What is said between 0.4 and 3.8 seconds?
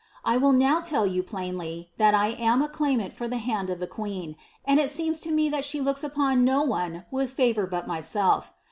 now tell you plainly that 1 am claiinanl for the hand of